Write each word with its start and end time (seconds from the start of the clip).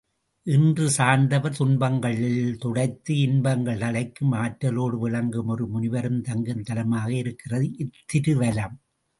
இன்று 0.45 0.85
சார்ந்தவர் 0.89 1.55
துன்பங்கள் 1.55 2.21
துடைத்து 2.57 3.17
இன்பங்கள் 3.17 3.79
தழைக்கும் 3.79 4.33
ஆற்றலோடு 4.35 4.99
விளங்கும் 4.99 5.47
ஒரு 5.47 5.67
முனிவரும் 5.67 6.21
தங்கும் 6.21 6.63
தலமாக 6.63 7.09
இருக்கிறது 7.13 7.67
இத்திருவலம். 7.79 8.75